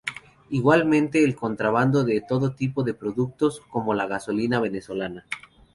Igualmente, 0.49 1.23
el 1.23 1.35
contrabando 1.35 2.03
de 2.03 2.21
todo 2.27 2.55
tipo 2.55 2.81
de 2.81 2.95
productos, 2.95 3.61
como 3.69 3.93
la 3.93 4.07
gasolina 4.07 4.59
venezolana. 4.59 5.27